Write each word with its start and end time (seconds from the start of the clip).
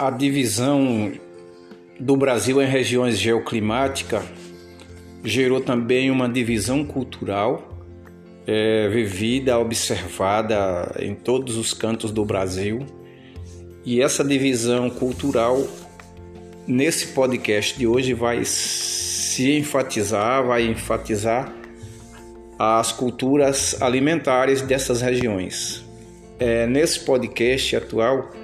a 0.00 0.08
divisão 0.08 1.12
do 2.00 2.16
Brasil 2.16 2.62
em 2.62 2.66
regiões 2.66 3.18
geoclimáticas 3.18 4.24
gerou 5.22 5.60
também 5.60 6.10
uma 6.10 6.26
divisão 6.26 6.82
cultural 6.82 7.78
é, 8.46 8.88
vivida, 8.88 9.58
observada 9.58 10.96
em 11.00 11.14
todos 11.14 11.58
os 11.58 11.74
cantos 11.74 12.10
do 12.10 12.24
Brasil. 12.24 12.78
E 13.84 14.00
essa 14.00 14.24
divisão 14.24 14.88
cultural, 14.88 15.62
nesse 16.66 17.08
podcast 17.08 17.78
de 17.78 17.86
hoje, 17.86 18.14
vai 18.14 18.42
se 18.42 19.52
enfatizar, 19.52 20.46
vai 20.46 20.66
enfatizar 20.66 21.52
as 22.58 22.90
culturas 22.90 23.76
alimentares 23.82 24.62
dessas 24.62 25.02
regiões. 25.02 25.84
É, 26.38 26.66
nesse 26.66 27.00
podcast 27.00 27.76
atual, 27.76 28.39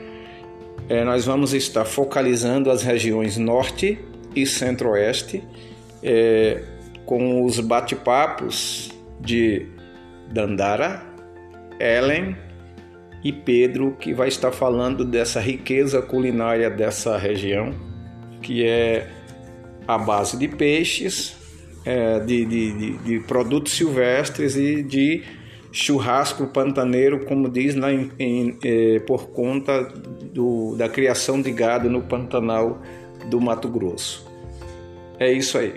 é, 0.89 1.05
nós 1.05 1.25
vamos 1.25 1.53
estar 1.53 1.85
focalizando 1.85 2.71
as 2.71 2.83
regiões 2.83 3.37
norte 3.37 3.99
e 4.35 4.47
centro-oeste 4.47 5.43
é, 6.03 6.63
com 7.05 7.45
os 7.45 7.59
bate-papos 7.59 8.93
de 9.21 9.67
Dandara, 10.31 11.03
Ellen 11.81 12.37
e 13.25 13.33
Pedro, 13.33 13.97
que 13.99 14.15
vai 14.15 14.29
estar 14.29 14.53
falando 14.53 15.05
dessa 15.05 15.41
riqueza 15.41 16.01
culinária 16.01 16.71
dessa 16.71 17.17
região, 17.17 17.75
que 18.41 18.65
é 18.65 19.09
a 19.89 19.99
base 19.99 20.37
de 20.37 20.47
peixes, 20.47 21.37
é, 21.85 22.21
de, 22.21 22.45
de, 22.45 22.73
de, 22.73 22.99
de 22.99 23.21
produtos 23.27 23.73
silvestres 23.73 24.57
e 24.57 24.83
de 24.83 25.25
churrasco 25.77 26.47
pantaneiro, 26.47 27.27
como 27.27 27.51
diz, 27.51 27.75
na, 27.75 27.93
em, 27.93 28.59
eh, 28.65 28.99
por 29.01 29.29
conta 29.29 29.83
do, 30.33 30.75
da 30.75 30.89
criação 30.89 31.43
de 31.43 31.53
gado 31.53 31.91
no 31.91 32.01
Pantanal 32.01 32.81
do 33.29 33.39
Mato 33.39 33.69
Grosso. 33.69 34.27
É 35.19 35.31
isso 35.31 35.59
aí. 35.59 35.75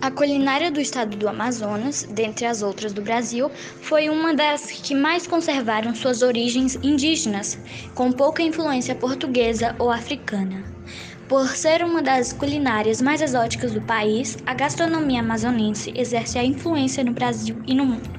A 0.00 0.10
culinária 0.12 0.70
do 0.70 0.80
estado 0.80 1.16
do 1.16 1.28
Amazonas, 1.28 2.04
dentre 2.04 2.46
as 2.46 2.62
outras 2.62 2.92
do 2.92 3.02
Brasil, 3.02 3.50
foi 3.80 4.08
uma 4.08 4.32
das 4.32 4.70
que 4.70 4.94
mais 4.94 5.26
conservaram 5.26 5.92
suas 5.94 6.22
origens 6.22 6.76
indígenas, 6.84 7.58
com 7.96 8.12
pouca 8.12 8.42
influência 8.42 8.94
portuguesa 8.94 9.74
ou 9.78 9.90
africana. 9.90 10.70
Por 11.30 11.46
ser 11.46 11.84
uma 11.84 12.02
das 12.02 12.32
culinárias 12.32 13.00
mais 13.00 13.22
exóticas 13.22 13.70
do 13.70 13.80
país, 13.80 14.36
a 14.44 14.52
gastronomia 14.52 15.20
amazonense 15.20 15.92
exerce 15.94 16.36
a 16.36 16.44
influência 16.44 17.04
no 17.04 17.12
Brasil 17.12 17.62
e 17.68 17.72
no 17.72 17.86
mundo. 17.86 18.18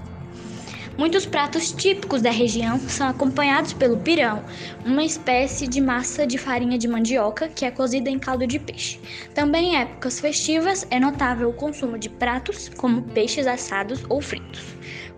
Muitos 0.98 1.26
pratos 1.26 1.74
típicos 1.74 2.22
da 2.22 2.32
região 2.32 2.80
são 2.80 3.10
acompanhados 3.10 3.74
pelo 3.74 3.98
pirão, 3.98 4.42
uma 4.86 5.04
espécie 5.04 5.68
de 5.68 5.82
massa 5.82 6.26
de 6.26 6.38
farinha 6.38 6.78
de 6.78 6.88
mandioca 6.88 7.50
que 7.50 7.66
é 7.66 7.72
cozida 7.72 8.10
em 8.10 8.18
caldo 8.18 8.48
de 8.48 8.58
peixe. 8.58 8.98
Também 9.36 9.74
em 9.74 9.76
épocas 9.76 10.22
festivas 10.22 10.88
é 10.90 10.98
notável 10.98 11.50
o 11.50 11.54
consumo 11.54 11.98
de 11.98 12.08
pratos 12.08 12.70
como 12.78 13.02
peixes 13.02 13.46
assados 13.46 14.06
ou 14.08 14.22
fritos, 14.22 14.64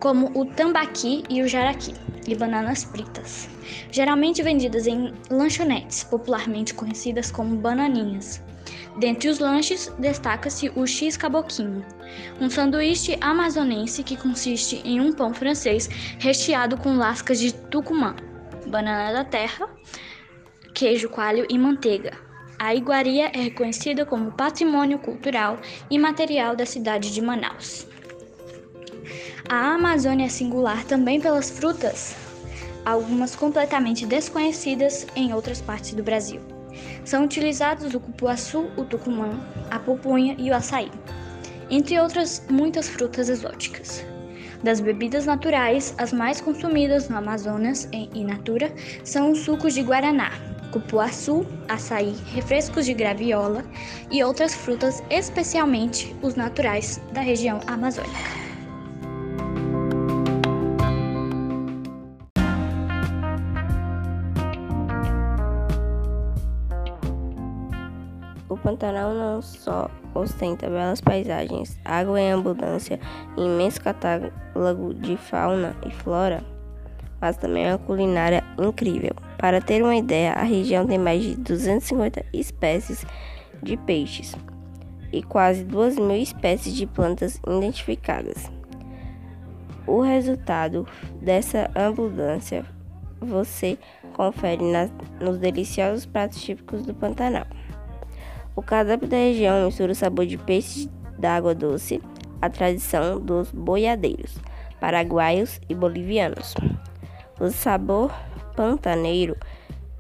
como 0.04 0.30
o 0.38 0.46
tambaqui 0.46 1.24
e 1.30 1.42
o 1.42 1.48
jaraqui, 1.48 1.94
e 2.28 2.36
bananas 2.36 2.84
fritas, 2.84 3.48
geralmente 3.90 4.44
vendidas 4.44 4.86
em 4.86 5.14
lanchonetes, 5.30 6.04
popularmente 6.04 6.74
conhecidas 6.74 7.32
como 7.32 7.56
bananinhas. 7.56 8.44
Dentre 9.00 9.30
os 9.30 9.40
lanches, 9.40 9.90
destaca-se 9.98 10.70
o 10.76 10.86
X 10.86 11.16
Caboquinho, 11.16 11.86
um 12.42 12.50
sanduíche 12.50 13.18
amazonense 13.22 14.04
que 14.04 14.18
consiste 14.18 14.82
em 14.84 15.00
um 15.00 15.14
pão 15.14 15.34
francês 15.34 15.88
recheado 16.20 16.76
com 16.76 16.98
lascas 16.98 17.40
de 17.40 17.54
tucumã, 17.54 18.14
banana 18.68 19.14
da 19.14 19.24
terra, 19.24 19.70
queijo 20.74 21.08
coalho 21.08 21.48
e 21.50 21.58
manteiga. 21.58 22.12
A 22.60 22.76
iguaria 22.76 23.32
é 23.34 23.40
reconhecida 23.40 24.06
como 24.06 24.34
patrimônio 24.34 25.00
cultural 25.00 25.58
e 25.90 25.98
material 25.98 26.58
da 26.58 26.66
cidade 26.66 27.14
de 27.14 27.22
Manaus. 27.22 27.93
A 29.56 29.76
Amazônia 29.76 30.26
é 30.26 30.30
singular 30.30 30.84
também 30.84 31.22
pelas 31.22 31.52
frutas, 31.52 32.16
algumas 32.84 33.36
completamente 33.36 34.04
desconhecidas 34.04 35.06
em 35.16 35.32
outras 35.32 35.62
partes 35.62 35.94
do 35.94 36.02
Brasil. 36.02 36.42
São 37.06 37.26
utilizados 37.26 37.94
o 37.94 38.00
cupuaçu, 38.00 38.72
o 38.76 38.84
tucumã, 38.84 39.40
a 39.70 39.78
pupunha 39.78 40.36
e 40.40 40.50
o 40.50 40.56
açaí, 40.56 40.90
entre 41.70 42.00
outras 42.00 42.44
muitas 42.50 42.90
frutas 42.90 43.30
exóticas. 43.30 44.04
Das 44.64 44.80
bebidas 44.80 45.28
naturais, 45.28 45.94
as 46.00 46.12
mais 46.12 46.42
consumidas 46.42 47.08
no 47.08 47.18
Amazonas 47.18 47.88
e 47.94 48.10
in 48.12 48.26
natura 48.26 48.74
são 49.04 49.34
os 49.34 49.42
sucos 49.42 49.76
de 49.76 49.84
guaraná, 49.84 50.32
cupuaçu, 50.72 51.46
açaí, 51.68 52.16
refrescos 52.34 52.88
de 52.88 52.96
graviola 52.96 53.64
e 54.10 54.24
outras 54.24 54.56
frutas, 54.56 55.04
especialmente 55.12 56.16
os 56.24 56.34
naturais 56.34 57.00
da 57.12 57.22
região 57.22 57.60
amazônica. 57.68 58.43
Pantanal 68.74 69.14
não 69.14 69.40
só 69.40 69.88
ostenta 70.16 70.68
belas 70.68 71.00
paisagens, 71.00 71.80
água 71.86 72.20
em 72.20 72.34
abundância 72.34 73.00
e 73.38 73.42
imenso 73.42 73.80
catálogo 73.80 74.96
de 74.96 75.16
fauna 75.16 75.76
e 75.86 75.92
flora, 75.92 76.44
mas 77.22 77.38
também 77.38 77.68
uma 77.68 77.78
culinária 77.78 78.44
incrível. 78.58 79.12
Para 79.38 79.62
ter 79.62 79.84
uma 79.84 79.96
ideia, 79.96 80.34
a 80.34 80.42
região 80.42 80.88
tem 80.88 80.98
mais 80.98 81.22
de 81.22 81.36
250 81.36 82.26
espécies 82.34 83.06
de 83.62 83.78
peixes 83.78 84.36
e 85.12 85.22
quase 85.22 85.64
2 85.64 86.00
mil 86.00 86.18
espécies 86.18 86.74
de 86.74 86.88
plantas 86.88 87.40
identificadas. 87.46 88.52
O 89.86 90.02
resultado 90.02 90.88
dessa 91.22 91.70
abundância 91.76 92.66
você 93.22 93.78
confere 94.14 94.64
nos 95.22 95.38
deliciosos 95.38 96.08
pratos 96.08 96.42
típicos 96.42 96.84
do 96.84 96.94
Pantanal. 96.96 97.46
O 98.56 98.62
cardápio 98.62 99.08
da 99.08 99.18
região 99.18 99.66
mistura 99.66 99.94
o 99.94 99.96
sabor 99.96 100.28
de 100.28 100.38
peixes 100.38 100.88
d'água 101.18 101.56
doce, 101.56 102.00
a 102.40 102.48
tradição 102.50 103.20
dos 103.20 103.52
boiadeiros, 103.52 104.38
paraguaios 104.80 105.60
e 105.68 105.74
bolivianos. 105.74 106.54
O 107.40 107.50
sabor 107.50 108.14
pantaneiro 108.56 109.36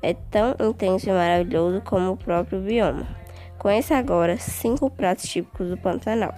é 0.03 0.13
tão 0.13 0.55
intenso 0.59 1.09
e 1.09 1.11
maravilhoso 1.11 1.81
como 1.81 2.11
o 2.11 2.17
próprio 2.17 2.61
bioma. 2.61 3.07
Conheça 3.57 3.95
agora 3.95 4.37
cinco 4.37 4.87
pratos 4.91 5.25
típicos 5.25 5.69
do 5.69 5.77
Pantanal. 5.77 6.35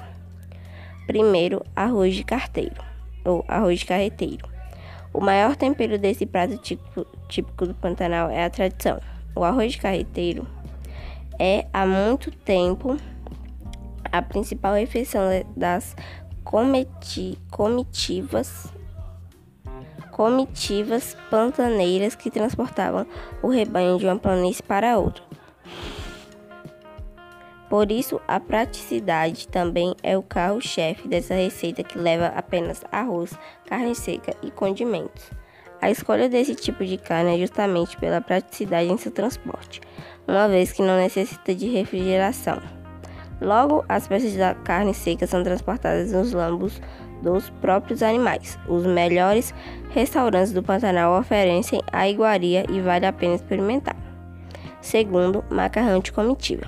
Primeiro, 1.07 1.65
arroz 1.75 2.15
de 2.15 2.23
carteiro, 2.23 2.81
ou 3.25 3.43
arroz 3.47 3.79
de 3.79 3.87
carreteiro. 3.87 4.47
O 5.11 5.19
maior 5.19 5.57
tempero 5.57 5.97
desse 5.97 6.25
prato 6.25 6.57
típico, 6.59 7.05
típico 7.27 7.65
do 7.65 7.73
Pantanal 7.73 8.29
é 8.29 8.45
a 8.45 8.49
tradição. 8.49 9.01
O 9.35 9.43
arroz 9.43 9.73
de 9.73 9.79
carreteiro 9.79 10.47
é 11.39 11.67
há 11.73 11.85
muito 11.85 12.31
tempo 12.31 12.97
a 14.11 14.21
principal 14.21 14.75
refeição 14.75 15.23
das 15.55 15.95
cometi 16.43 17.37
comitivas 17.51 18.71
comitivas 20.11 21.17
pantaneiras 21.29 22.15
que 22.15 22.31
transportavam 22.31 23.05
o 23.41 23.49
rebanho 23.49 23.97
de 23.97 24.05
uma 24.05 24.17
planície 24.17 24.63
para 24.63 24.97
outra. 24.97 25.21
Por 27.69 27.91
isso, 27.91 28.21
a 28.25 28.39
praticidade 28.39 29.47
também 29.49 29.93
é 30.01 30.17
o 30.17 30.23
carro-chefe 30.23 31.07
dessa 31.07 31.33
receita 31.33 31.83
que 31.83 31.97
leva 31.97 32.27
apenas 32.27 32.81
arroz, 32.91 33.37
carne 33.65 33.93
seca 33.93 34.33
e 34.41 34.49
condimentos. 34.51 35.29
A 35.81 35.91
escolha 35.91 36.27
desse 36.27 36.55
tipo 36.55 36.85
de 36.85 36.97
carne 36.97 37.35
é 37.35 37.39
justamente 37.39 37.97
pela 37.97 38.21
praticidade 38.21 38.89
em 38.89 38.97
seu 38.97 39.11
transporte 39.11 39.81
uma 40.27 40.47
vez 40.47 40.71
que 40.71 40.81
não 40.81 40.97
necessita 40.97 41.53
de 41.53 41.67
refrigeração. 41.67 42.59
Logo, 43.41 43.83
as 43.89 44.07
peças 44.07 44.35
da 44.35 44.55
carne 44.55 44.93
seca 44.93 45.27
são 45.27 45.43
transportadas 45.43 46.11
nos 46.11 46.31
lambos 46.33 46.81
dos 47.21 47.49
próprios 47.61 48.01
animais. 48.01 48.57
Os 48.67 48.85
melhores 48.85 49.53
restaurantes 49.89 50.53
do 50.53 50.63
Pantanal 50.63 51.19
oferecem 51.19 51.81
a 51.91 52.07
iguaria 52.07 52.65
e 52.69 52.79
vale 52.79 53.05
a 53.05 53.13
pena 53.13 53.35
experimentar. 53.35 53.95
Segundo, 54.81 55.43
macarrão 55.49 55.99
de 55.99 56.11
comitiva. 56.11 56.65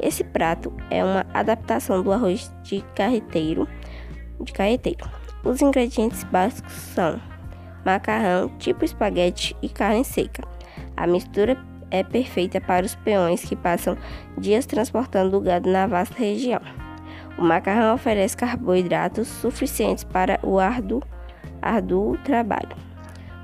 Esse 0.00 0.22
prato 0.22 0.72
é 0.90 1.02
uma 1.02 1.26
adaptação 1.34 2.02
do 2.02 2.12
arroz 2.12 2.52
de 2.62 2.84
carreteiro. 2.94 3.66
De 4.40 4.52
carreteiro. 4.52 5.08
Os 5.44 5.60
ingredientes 5.60 6.24
básicos 6.24 6.72
são 6.72 7.20
macarrão, 7.84 8.48
tipo 8.58 8.84
espaguete 8.84 9.56
e 9.60 9.68
carne 9.68 10.04
seca. 10.04 10.42
A 10.96 11.06
mistura 11.06 11.56
é 11.90 12.02
perfeita 12.02 12.60
para 12.60 12.84
os 12.84 12.94
peões 12.94 13.44
que 13.44 13.54
passam 13.54 13.96
dias 14.38 14.66
transportando 14.66 15.36
o 15.36 15.40
gado 15.40 15.70
na 15.70 15.86
vasta 15.86 16.18
região. 16.18 16.60
O 17.36 17.42
macarrão 17.42 17.94
oferece 17.94 18.36
carboidratos 18.36 19.28
suficientes 19.28 20.04
para 20.04 20.38
o 20.42 20.58
árduo, 20.58 21.02
árduo 21.60 22.16
trabalho. 22.18 22.76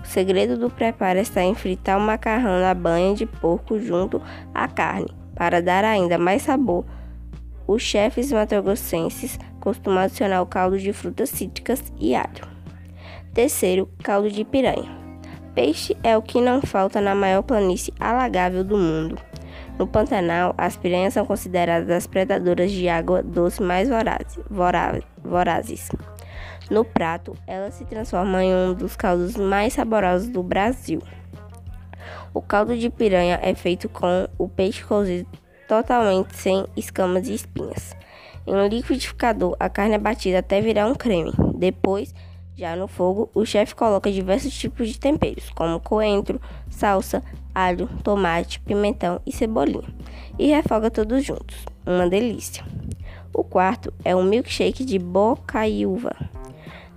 O 0.02 0.06
segredo 0.06 0.56
do 0.56 0.70
preparo 0.70 1.18
está 1.18 1.42
em 1.42 1.54
fritar 1.54 1.98
o 1.98 2.00
macarrão 2.00 2.60
na 2.60 2.74
banha 2.74 3.14
de 3.14 3.26
porco 3.26 3.78
junto 3.78 4.20
à 4.54 4.66
carne, 4.66 5.14
para 5.34 5.60
dar 5.60 5.84
ainda 5.84 6.18
mais 6.18 6.42
sabor. 6.42 6.84
Os 7.66 7.82
chefes 7.82 8.32
matogrossenses 8.32 9.38
costumam 9.60 10.00
adicionar 10.00 10.42
o 10.42 10.46
caldo 10.46 10.78
de 10.78 10.92
frutas 10.92 11.30
cítricas 11.30 11.92
e 12.00 12.14
alho. 12.14 12.59
Terceiro, 13.34 13.88
caldo 14.02 14.30
de 14.30 14.44
piranha. 14.44 14.98
Peixe 15.54 15.96
é 16.02 16.16
o 16.16 16.22
que 16.22 16.40
não 16.40 16.60
falta 16.60 17.00
na 17.00 17.14
maior 17.14 17.42
planície 17.42 17.94
alagável 17.98 18.64
do 18.64 18.76
mundo. 18.76 19.18
No 19.78 19.86
Pantanal, 19.86 20.54
as 20.58 20.76
piranhas 20.76 21.14
são 21.14 21.24
consideradas 21.24 21.90
as 21.90 22.06
predadoras 22.06 22.70
de 22.70 22.88
água 22.88 23.22
doce 23.22 23.62
mais 23.62 23.88
vorazes. 24.48 25.90
No 26.70 26.84
prato, 26.84 27.36
elas 27.46 27.74
se 27.74 27.84
transformam 27.84 28.40
em 28.40 28.54
um 28.54 28.74
dos 28.74 28.94
caldos 28.94 29.36
mais 29.36 29.72
saborosos 29.72 30.28
do 30.28 30.42
Brasil. 30.42 31.02
O 32.32 32.40
caldo 32.40 32.76
de 32.76 32.90
piranha 32.90 33.40
é 33.42 33.54
feito 33.54 33.88
com 33.88 34.28
o 34.38 34.48
peixe 34.48 34.84
cozido 34.84 35.28
totalmente 35.66 36.36
sem 36.36 36.66
escamas 36.76 37.28
e 37.28 37.34
espinhas. 37.34 37.96
Em 38.46 38.54
um 38.54 38.66
liquidificador, 38.66 39.56
a 39.60 39.68
carne 39.68 39.94
é 39.94 39.98
batida 39.98 40.40
até 40.40 40.60
virar 40.60 40.86
um 40.86 40.94
creme. 40.94 41.32
Depois, 41.54 42.12
já 42.60 42.76
no 42.76 42.86
fogo, 42.86 43.30
o 43.34 43.46
chefe 43.46 43.74
coloca 43.74 44.12
diversos 44.12 44.52
tipos 44.52 44.86
de 44.86 45.00
temperos, 45.00 45.48
como 45.48 45.80
coentro, 45.80 46.38
salsa, 46.68 47.22
alho, 47.54 47.88
tomate, 48.04 48.60
pimentão 48.60 49.18
e 49.24 49.32
cebolinha, 49.32 49.88
e 50.38 50.48
refoga 50.48 50.90
todos 50.90 51.24
juntos. 51.24 51.56
Uma 51.86 52.06
delícia. 52.06 52.62
O 53.32 53.42
quarto 53.42 53.90
é 54.04 54.14
um 54.14 54.22
milkshake 54.22 54.84
de 54.84 54.98
bocaiúva. 54.98 56.14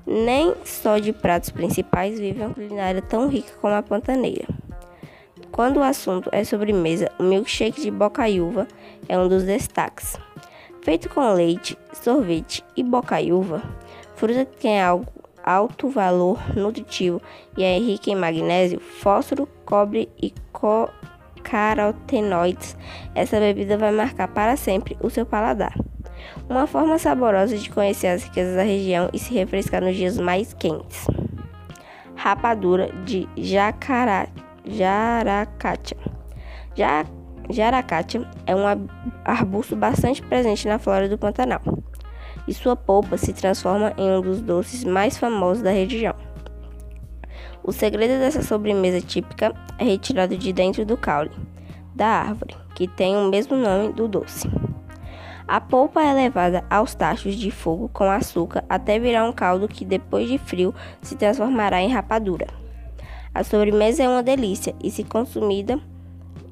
Nem 0.06 0.54
só 0.66 0.98
de 0.98 1.14
pratos 1.14 1.50
principais 1.50 2.20
vive 2.20 2.42
uma 2.42 2.54
culinária 2.54 3.02
tão 3.02 3.30
rica 3.30 3.54
como 3.62 3.74
a 3.74 3.82
pantaneira. 3.82 4.46
Quando 5.50 5.78
o 5.78 5.84
assunto 5.84 6.30
é 6.34 6.44
sobremesa, 6.44 7.10
o 7.18 7.24
milkshake 7.24 7.80
de 7.80 7.90
bocaiúva 7.90 8.68
é 9.08 9.18
um 9.18 9.30
dos 9.30 9.44
destaques. 9.44 10.18
Feito 10.82 11.08
com 11.08 11.32
leite, 11.32 11.78
sorvete 11.94 12.66
e 12.76 12.84
bocaiúva, 12.84 13.64
fruta 14.18 14.44
que 14.44 14.58
tem 14.58 14.82
algo 14.82 15.23
alto 15.44 15.90
valor 15.90 16.40
nutritivo 16.56 17.22
e 17.58 17.64
é 17.64 17.78
rica 17.78 18.10
em 18.10 18.16
magnésio, 18.16 18.80
fósforo, 18.80 19.48
cobre 19.66 20.10
e 20.22 20.34
co 20.52 20.90
carotenoides. 21.44 22.78
Essa 23.14 23.40
bebida 23.40 23.78
vai 23.78 23.92
marcar 23.92 24.30
para 24.30 24.56
sempre 24.56 24.98
o 25.02 25.10
seu 25.10 25.26
paladar. 25.26 25.74
Uma 26.50 26.66
forma 26.66 26.98
saborosa 26.98 27.58
de 27.58 27.70
conhecer 27.70 28.08
as 28.08 28.24
riquezas 28.24 28.56
da 28.56 28.64
região 28.64 29.10
e 29.14 29.20
se 29.20 29.34
refrescar 29.34 29.84
nos 29.84 29.96
dias 29.96 30.18
mais 30.18 30.54
quentes. 30.54 31.06
Rapadura 32.16 32.90
de 33.04 33.28
jacará, 33.36 34.28
jaracatia. 34.66 35.98
Ja, 36.76 37.06
jaracatia 37.50 38.28
é 38.48 38.56
um 38.56 38.64
arbusto 39.26 39.76
bastante 39.76 40.22
presente 40.22 40.68
na 40.68 40.80
flora 40.80 41.10
do 41.10 41.18
Pantanal 41.18 41.62
e 42.48 42.54
sua 42.54 42.76
polpa 42.76 43.18
se 43.18 43.34
transforma 43.34 43.94
em 43.98 44.12
um 44.12 44.22
dos 44.22 44.42
doces 44.42 44.84
mais 44.84 45.18
famosos 45.18 45.64
da 45.64 45.72
região. 45.72 46.16
O 47.64 47.72
segredo 47.72 48.20
dessa 48.20 48.44
sobremesa 48.44 49.00
típica 49.00 49.54
é 49.78 49.84
retirado 49.84 50.36
de 50.38 50.52
dentro 50.52 50.86
do 50.86 50.98
caule 50.98 51.32
da 51.96 52.08
árvore, 52.08 52.56
que 52.76 52.88
tem 52.88 53.16
o 53.16 53.30
mesmo 53.30 53.56
nome 53.56 53.94
do 53.94 54.08
doce. 54.08 54.50
A 55.48 55.62
polpa 55.62 56.02
é 56.02 56.14
levada 56.14 56.66
aos 56.70 56.96
tachos 56.96 57.36
de 57.36 57.52
fogo 57.52 57.90
com 57.90 58.10
açúcar 58.10 58.64
até 58.68 58.98
virar 58.98 59.26
um 59.26 59.32
caldo 59.32 59.68
que, 59.68 59.86
depois 59.86 60.28
de 60.28 60.38
frio, 60.38 60.74
se 61.02 61.16
transformará 61.16 61.82
em 61.82 61.92
rapadura. 61.92 62.48
A 63.34 63.44
sobremesa 63.44 64.04
é 64.04 64.10
uma 64.10 64.24
delícia 64.24 64.74
e 64.84 64.90
se 64.90 65.04
consumida 65.04 65.80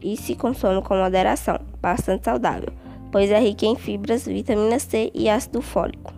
e 0.01 0.17
se 0.17 0.35
consome 0.35 0.81
com 0.81 0.97
moderação, 0.97 1.59
bastante 1.81 2.25
saudável 2.25 2.80
pois 3.11 3.29
é 3.29 3.39
rica 3.39 3.65
em 3.65 3.75
fibras, 3.75 4.25
vitamina 4.25 4.79
C 4.79 5.11
e 5.13 5.29
ácido 5.29 5.61
fólico. 5.61 6.13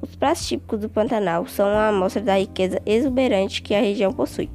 Os 0.00 0.14
pratos 0.16 0.46
típicos 0.46 0.80
do 0.80 0.88
Pantanal 0.88 1.46
são 1.46 1.68
uma 1.68 1.88
amostra 1.88 2.20
da 2.20 2.38
riqueza 2.38 2.80
exuberante 2.84 3.62
que 3.62 3.74
a 3.74 3.80
região 3.80 4.12
possui. 4.12 4.50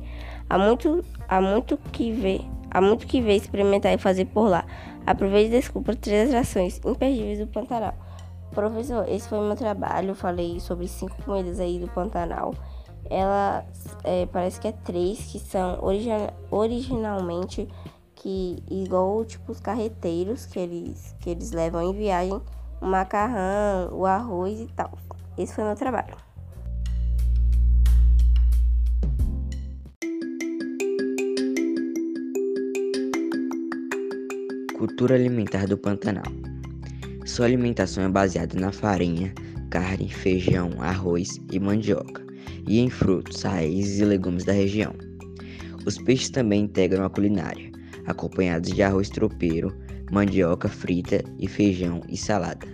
Há 0.50 0.58
muito, 0.58 1.04
há 1.28 1.42
muito 1.42 1.78
que 1.92 2.12
ver, 2.12 2.42
há 2.70 2.80
muito 2.80 3.08
que 3.08 3.20
ver, 3.22 3.36
experimentar 3.36 3.94
e 3.94 3.98
fazer 3.98 4.26
por 4.26 4.48
lá. 4.48 4.64
Aproveite 5.08 5.56
e 5.56 5.60
desculpa 5.60 5.96
três 5.96 6.30
atrações 6.30 6.80
imperdíveis 6.86 7.40
do 7.40 7.48
Pantanal. 7.48 7.96
Professor, 8.52 9.08
esse 9.08 9.28
foi 9.28 9.40
meu 9.40 9.56
trabalho. 9.56 10.14
Falei 10.14 10.60
sobre 10.60 10.88
cinco 10.88 11.16
comidas 11.24 11.60
aí 11.60 11.80
do 11.80 11.88
Pantanal. 11.88 12.54
Ela 13.10 13.66
é, 14.04 14.28
parece 14.28 14.60
que 14.60 14.68
é 14.68 14.72
três 14.72 15.20
que 15.32 15.40
são 15.40 15.80
origina 15.82 16.32
originalmente 16.52 17.68
que 18.19 18.62
igual 18.69 19.24
tipo 19.24 19.51
os 19.51 19.60
carreteiros 19.60 20.45
que 20.45 20.60
eles 20.60 21.16
que 21.19 21.30
eles 21.30 21.51
levam 21.51 21.81
em 21.81 21.94
viagem, 21.94 22.42
o 22.81 22.86
macarrão, 22.86 23.89
o 23.94 24.06
arroz 24.06 24.60
e 24.60 24.68
tal. 24.68 24.92
Esse 25.38 25.56
foi 25.56 25.63
meu 25.63 25.75
trabalho. 25.75 26.16
Cultura 34.77 35.15
alimentar 35.15 35.65
do 35.65 35.77
Pantanal. 35.77 36.24
Sua 37.25 37.45
alimentação 37.45 38.04
é 38.04 38.10
baseada 38.10 38.60
na 38.60 38.72
farinha, 38.72 39.33
carne, 39.69 40.10
feijão, 40.10 40.72
arroz 40.80 41.39
e 41.51 41.60
mandioca, 41.60 42.25
e 42.68 42.80
em 42.80 42.89
frutos, 42.89 43.44
raízes 43.44 44.00
e 44.00 44.06
legumes 44.06 44.44
da 44.44 44.54
região. 44.54 44.94
Os 45.86 45.98
peixes 45.98 46.30
também 46.30 46.63
integram 46.63 47.06
a 47.06 47.10
culinária, 47.10 47.69
acompanhados 48.10 48.72
de 48.72 48.82
arroz 48.82 49.10
tropeiro, 49.10 49.74
mandioca 50.12 50.68
frita 50.68 51.24
e 51.38 51.48
feijão 51.48 52.02
e 52.10 52.18
salada. 52.18 52.68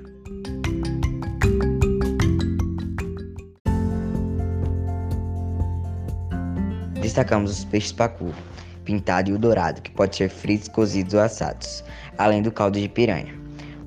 Destacamos 7.02 7.52
os 7.52 7.66
peixes 7.66 7.92
pacu, 7.92 8.34
pintado 8.84 9.30
e 9.30 9.34
o 9.34 9.38
dourado, 9.38 9.82
que 9.82 9.92
pode 9.92 10.16
ser 10.16 10.30
fritos, 10.30 10.68
cozidos 10.70 11.14
ou 11.14 11.20
assados, 11.20 11.84
além 12.18 12.42
do 12.42 12.52
caldo 12.52 12.80
de 12.80 12.90
piranha, 12.90 13.34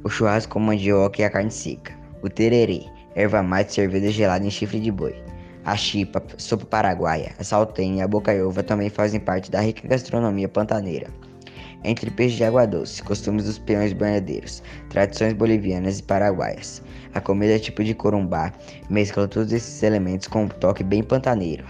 o 0.05 0.09
churrasco 0.09 0.53
com 0.53 0.61
mandioca 0.61 1.21
e 1.21 1.25
a 1.25 1.31
carne 1.31 1.51
seca, 1.51 1.93
o 2.23 2.29
tererê, 2.29 2.85
erva 3.15 3.43
mate 3.43 3.73
servida 3.73 4.11
gelada 4.11 4.47
em 4.47 4.51
chifre 4.51 4.79
de 4.79 4.93
boi, 4.93 5.21
a 5.65 5.77
chipa, 5.77 6.23
sopa 6.37 6.65
paraguaia, 6.67 7.35
a 7.39 7.45
saltenha 7.45 7.99
e 7.99 8.03
a 8.03 8.09
bocaiúva 8.09 8.63
também 8.63 8.89
fazem 8.89 9.19
parte 9.19 9.51
da 9.51 9.61
rica 9.61 9.87
gastronomia 9.89 10.49
pantaneira 10.49 11.11
entre 11.85 12.11
peixes 12.11 12.37
de 12.37 12.45
água 12.45 12.67
doce, 12.67 13.03
costumes 13.03 13.45
dos 13.45 13.59
peões 13.59 13.93
banhadeiros, 13.93 14.63
tradições 14.91 15.33
bolivianas 15.33 15.99
e 15.99 16.03
paraguaias. 16.03 16.83
A 17.15 17.21
comida 17.21 17.55
é 17.55 17.59
tipo 17.59 17.83
de 17.83 17.95
corumbá 17.95 18.53
mescla 18.91 19.27
todos 19.27 19.53
esses 19.53 19.83
elementos 19.83 20.29
com 20.29 20.45
um 20.45 20.49
toque 20.49 20.85
bem 20.85 21.03
pantaneiro. 21.03 21.65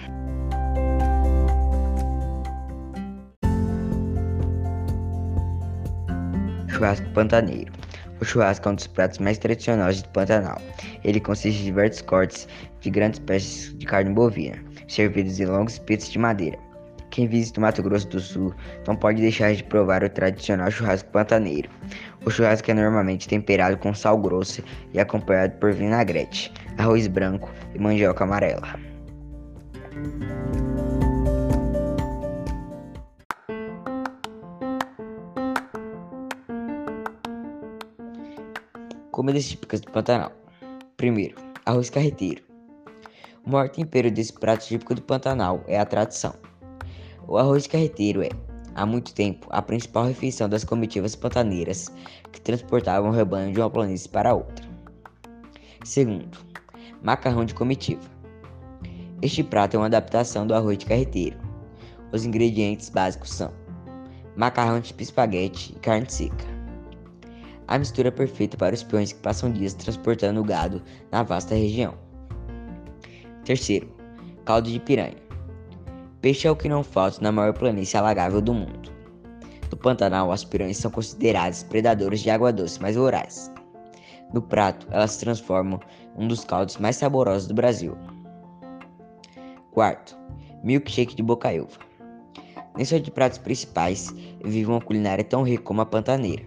Churrasco 6.68 7.08
pantaneiro. 7.10 7.72
O 8.20 8.24
churrasco 8.24 8.68
é 8.68 8.72
um 8.72 8.74
dos 8.74 8.86
pratos 8.86 9.18
mais 9.18 9.38
tradicionais 9.38 10.02
do 10.02 10.08
Pantanal. 10.08 10.60
Ele 11.04 11.20
consiste 11.20 11.58
de 11.58 11.64
diversos 11.64 12.02
cortes 12.02 12.48
de 12.80 12.90
grandes 12.90 13.20
peças 13.20 13.76
de 13.78 13.86
carne 13.86 14.10
bovina, 14.10 14.58
servidos 14.88 15.38
em 15.38 15.46
longos 15.46 15.74
espetos 15.74 16.10
de 16.10 16.18
madeira. 16.18 16.67
Quem 17.18 17.26
visita 17.26 17.58
o 17.58 17.62
Mato 17.62 17.82
Grosso 17.82 18.06
do 18.06 18.20
Sul 18.20 18.54
não 18.86 18.94
pode 18.94 19.20
deixar 19.20 19.52
de 19.52 19.64
provar 19.64 20.04
o 20.04 20.08
tradicional 20.08 20.70
churrasco 20.70 21.10
pantaneiro. 21.10 21.68
O 22.24 22.30
churrasco 22.30 22.70
é 22.70 22.74
normalmente 22.74 23.26
temperado 23.26 23.76
com 23.76 23.92
sal 23.92 24.16
grosso 24.16 24.62
e 24.94 25.00
acompanhado 25.00 25.58
por 25.58 25.72
vinagrete, 25.72 26.52
arroz 26.78 27.08
branco 27.08 27.50
e 27.74 27.78
mandioca 27.80 28.22
amarela. 28.22 28.78
Comidas 39.10 39.48
típicas 39.48 39.80
do 39.80 39.90
Pantanal. 39.90 40.30
Primeiro, 40.96 41.34
arroz 41.66 41.90
carreteiro. 41.90 42.44
O 43.44 43.50
maior 43.50 43.68
tempero 43.70 44.08
desse 44.08 44.32
prato 44.32 44.64
típico 44.64 44.94
do 44.94 45.02
Pantanal 45.02 45.64
é 45.66 45.80
a 45.80 45.84
tradição. 45.84 46.32
O 47.28 47.36
arroz 47.36 47.66
carreteiro 47.66 48.22
é, 48.22 48.30
há 48.74 48.86
muito 48.86 49.12
tempo, 49.12 49.46
a 49.50 49.60
principal 49.60 50.06
refeição 50.06 50.48
das 50.48 50.64
comitivas 50.64 51.14
pantaneiras 51.14 51.92
que 52.32 52.40
transportavam 52.40 53.10
o 53.10 53.12
rebanho 53.12 53.52
de 53.52 53.60
uma 53.60 53.68
planície 53.68 54.08
para 54.08 54.32
outra. 54.32 54.66
Segundo, 55.84 56.38
macarrão 57.02 57.44
de 57.44 57.52
comitiva. 57.52 58.00
Este 59.20 59.44
prato 59.44 59.74
é 59.74 59.78
uma 59.78 59.86
adaptação 59.86 60.46
do 60.46 60.54
arroz 60.54 60.78
de 60.78 60.86
carreteiro. 60.86 61.36
Os 62.12 62.24
ingredientes 62.24 62.88
básicos 62.88 63.30
são 63.30 63.52
macarrão 64.34 64.80
tipo 64.80 65.02
espaguete 65.02 65.74
e 65.76 65.80
carne 65.80 66.10
seca. 66.10 66.46
a 67.66 67.78
mistura 67.78 68.10
perfeita 68.10 68.56
para 68.56 68.74
os 68.74 68.82
peões 68.82 69.12
que 69.12 69.20
passam 69.20 69.52
dias 69.52 69.74
transportando 69.74 70.40
o 70.40 70.44
gado 70.44 70.82
na 71.12 71.22
vasta 71.22 71.54
região. 71.54 71.92
Terceiro, 73.44 73.94
caldo 74.46 74.70
de 74.70 74.80
piranha. 74.80 75.27
Peixe 76.20 76.48
é 76.48 76.50
o 76.50 76.56
que 76.56 76.68
não 76.68 76.82
falta 76.82 77.20
na 77.20 77.30
maior 77.30 77.52
planície 77.52 77.96
alagável 77.96 78.40
do 78.40 78.52
mundo. 78.52 78.90
No 79.70 79.76
Pantanal, 79.76 80.32
as 80.32 80.44
piranhas 80.44 80.78
são 80.78 80.90
consideradas 80.90 81.62
predadores 81.62 82.20
de 82.20 82.30
água 82.30 82.52
doce 82.52 82.82
mais 82.82 82.96
vorazes. 82.96 83.52
No 84.34 84.42
prato, 84.42 84.86
elas 84.90 85.12
se 85.12 85.20
transformam 85.20 85.78
em 86.16 86.24
um 86.24 86.28
dos 86.28 86.44
caldos 86.44 86.76
mais 86.78 86.96
saborosos 86.96 87.46
do 87.46 87.54
Brasil. 87.54 87.96
Quarto, 89.70 90.18
milkshake 90.64 91.14
de 91.14 91.22
bocaiúva. 91.22 91.78
Nem 92.74 92.84
só 92.84 92.98
de 92.98 93.10
pratos 93.10 93.38
principais 93.38 94.12
vive 94.44 94.66
uma 94.66 94.80
culinária 94.80 95.22
tão 95.22 95.44
rica 95.44 95.62
como 95.62 95.82
a 95.82 95.86
pantaneira. 95.86 96.44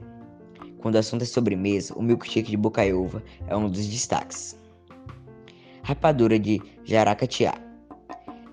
Quando 0.79 0.95
o 0.95 0.99
assunto 0.99 1.21
é 1.21 1.25
sobremesa, 1.25 1.93
o 1.93 2.01
milkshake 2.01 2.51
de 2.51 2.57
bocaiúva 2.57 3.23
é 3.47 3.55
um 3.55 3.69
dos 3.69 3.87
destaques. 3.87 4.59
Rapadura 5.83 6.37
de 6.37 6.61
jaracatiá. 6.83 7.53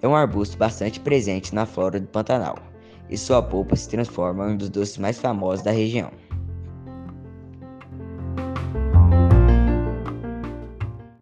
É 0.00 0.06
um 0.06 0.14
arbusto 0.14 0.56
bastante 0.56 1.00
presente 1.00 1.54
na 1.54 1.66
flora 1.66 1.98
do 1.98 2.06
Pantanal, 2.06 2.56
e 3.10 3.16
sua 3.18 3.42
polpa 3.42 3.74
se 3.74 3.88
transforma 3.88 4.48
em 4.48 4.52
um 4.52 4.56
dos 4.56 4.68
doces 4.68 4.98
mais 4.98 5.18
famosos 5.18 5.64
da 5.64 5.70
região. 5.70 6.10